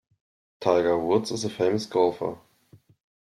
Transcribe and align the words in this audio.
Tiger 0.59 0.97
Woods 0.97 1.29
is 1.29 1.45
a 1.45 1.49
famous 1.51 1.85
golfer. 1.85 2.39